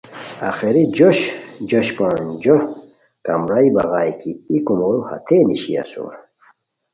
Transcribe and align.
آخری 0.49 0.83
جوش 0.97 1.19
جوشپونجو 1.69 2.57
کمرائی 3.25 3.69
بغائے 3.75 4.11
کی 4.19 4.31
ای 4.49 4.57
کومورو 4.67 4.99
ہتئے 5.09 5.37
نیشی 5.47 5.73
اسور 5.81 6.13